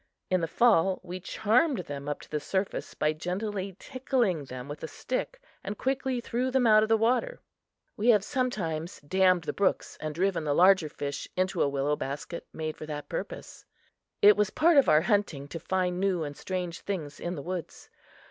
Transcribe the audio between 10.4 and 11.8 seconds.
the larger fish into a